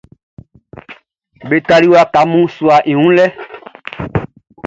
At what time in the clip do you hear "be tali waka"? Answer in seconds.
1.49-2.19